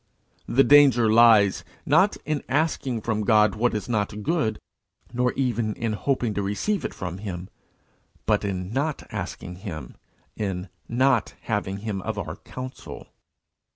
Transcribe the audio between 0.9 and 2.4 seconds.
lies, not